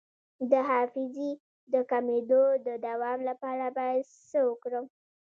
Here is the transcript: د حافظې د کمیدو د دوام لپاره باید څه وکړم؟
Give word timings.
د 0.51 0.53
حافظې 0.69 1.31
د 1.73 1.75
کمیدو 1.91 2.43
د 2.67 2.69
دوام 2.87 3.19
لپاره 3.29 3.65
باید 3.77 4.03
څه 4.29 4.39
وکړم؟ 4.49 4.85